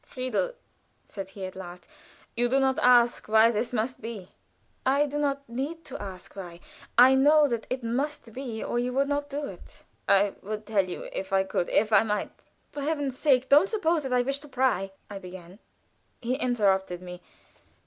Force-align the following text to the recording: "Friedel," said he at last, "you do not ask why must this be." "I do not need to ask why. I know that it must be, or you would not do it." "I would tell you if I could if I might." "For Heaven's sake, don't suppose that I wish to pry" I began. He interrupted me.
"Friedel," 0.03 0.53
said 1.05 1.29
he 1.29 1.45
at 1.45 1.55
last, 1.55 1.87
"you 2.35 2.49
do 2.49 2.59
not 2.59 2.79
ask 2.81 3.27
why 3.27 3.51
must 3.51 3.71
this 3.71 3.93
be." 3.93 4.29
"I 4.83 5.05
do 5.05 5.19
not 5.19 5.47
need 5.47 5.85
to 5.85 6.01
ask 6.01 6.35
why. 6.35 6.59
I 6.97 7.13
know 7.13 7.47
that 7.47 7.67
it 7.69 7.83
must 7.83 8.33
be, 8.33 8.63
or 8.63 8.79
you 8.79 8.93
would 8.93 9.07
not 9.07 9.29
do 9.29 9.45
it." 9.45 9.83
"I 10.07 10.33
would 10.41 10.65
tell 10.65 10.89
you 10.89 11.07
if 11.13 11.31
I 11.31 11.43
could 11.43 11.69
if 11.69 11.93
I 11.93 12.01
might." 12.01 12.31
"For 12.71 12.81
Heaven's 12.81 13.15
sake, 13.19 13.47
don't 13.47 13.69
suppose 13.69 14.01
that 14.01 14.11
I 14.11 14.23
wish 14.23 14.39
to 14.39 14.47
pry" 14.47 14.89
I 15.11 15.19
began. 15.19 15.59
He 16.19 16.33
interrupted 16.33 17.03
me. 17.03 17.21